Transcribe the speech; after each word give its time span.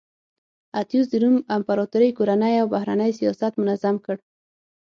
اتیوس 0.79 1.05
د 1.11 1.15
روم 1.23 1.35
امپراتورۍ 1.55 2.09
کورنی 2.17 2.55
او 2.61 2.67
بهرنی 2.75 3.11
سیاست 3.19 3.53
منظم 3.63 3.95
کړ 4.05 4.15